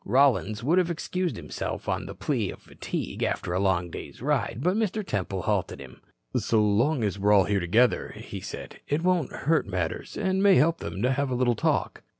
[0.03, 4.57] Rollins would have excused himself on the plea of fatigue after a long day's ride,
[4.63, 5.05] but Mr.
[5.05, 6.01] Temple halted him.
[6.35, 10.55] "So long as we are here altogether," he said, "it won't hurt matters, and may
[10.55, 12.01] help them, to have a little talk."